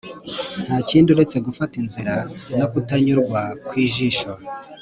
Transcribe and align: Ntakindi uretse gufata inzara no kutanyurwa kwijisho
Ntakindi 0.65 1.07
uretse 1.11 1.37
gufata 1.47 1.73
inzara 1.81 2.15
no 2.59 2.65
kutanyurwa 2.71 3.39
kwijisho 3.67 4.31